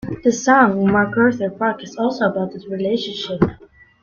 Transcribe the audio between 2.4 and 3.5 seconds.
that relationship.